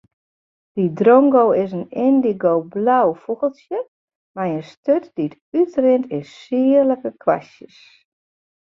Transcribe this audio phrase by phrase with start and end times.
[0.75, 3.79] De drongo is in yndigoblau fûgeltsje
[4.35, 7.77] mei in sturt dy't útrint yn sierlike kwastjes.